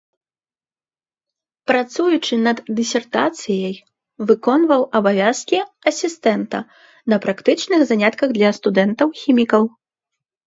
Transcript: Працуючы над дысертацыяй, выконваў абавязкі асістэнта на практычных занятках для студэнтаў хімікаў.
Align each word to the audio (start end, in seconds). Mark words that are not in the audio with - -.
Працуючы 1.71 2.33
над 2.47 2.57
дысертацыяй, 2.79 3.75
выконваў 4.31 4.81
абавязкі 4.99 5.59
асістэнта 5.91 6.59
на 7.15 7.19
практычных 7.29 7.79
занятках 7.91 8.29
для 8.39 8.49
студэнтаў 8.61 9.07
хімікаў. 9.21 9.63